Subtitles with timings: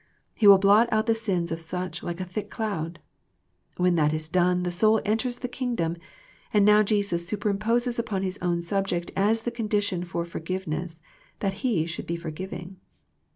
[0.33, 2.97] He will blot out the sins of such like a thick cloud.
[3.77, 5.95] When that is done the soul enters the Kingdom,
[6.51, 11.03] and now Jesus superimposes upon His own subject as the condition for forgiveness
[11.37, 12.77] that he should be forgiving.